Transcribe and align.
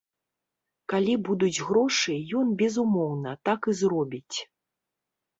Калі 0.93 1.13
будуць 1.27 1.63
грошы, 1.67 2.15
ён, 2.39 2.47
безумоўна, 2.61 3.35
так 3.49 3.69
і 3.73 3.75
зробіць. 3.83 4.37